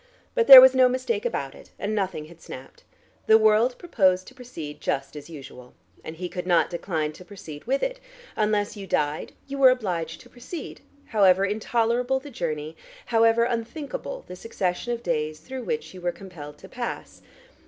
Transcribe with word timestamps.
But 0.33 0.47
there 0.47 0.61
was 0.61 0.73
no 0.73 0.89
mistake 0.89 1.27
about 1.27 1.53
it, 1.53 1.69
and 1.77 1.93
nothing 1.93 2.25
had 2.25 2.41
snapped. 2.41 2.83
The 3.27 3.37
world 3.37 3.77
proposed 3.77 4.25
to 4.29 4.33
proceed 4.33 4.81
just 4.81 5.15
as 5.15 5.29
usual. 5.29 5.75
And 6.03 6.15
he 6.15 6.27
could 6.27 6.47
not 6.47 6.71
decline 6.71 7.13
to 7.13 7.23
proceed 7.23 7.65
with 7.65 7.83
it; 7.83 7.99
unless 8.35 8.75
you 8.75 8.87
died 8.87 9.33
you 9.45 9.59
were 9.59 9.69
obliged 9.69 10.19
to 10.21 10.29
proceed, 10.31 10.81
however 11.05 11.45
intolerable 11.45 12.19
the 12.19 12.31
journey, 12.31 12.75
however 13.05 13.43
unthinkable 13.43 14.23
the 14.27 14.35
succession 14.35 14.91
of 14.91 15.03
days 15.03 15.39
through 15.39 15.65
which 15.65 15.93
you 15.93 16.01
were 16.01 16.11
compelled 16.11 16.57
to 16.57 16.67
pass. 16.67 17.21